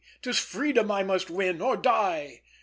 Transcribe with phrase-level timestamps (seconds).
[0.23, 2.41] 'Tis freedom I must win, or die.